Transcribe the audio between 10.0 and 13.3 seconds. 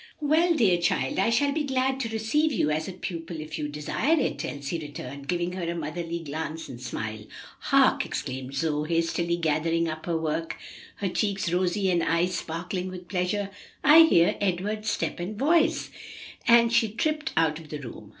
her work, her cheeks rosy and eyes sparkling with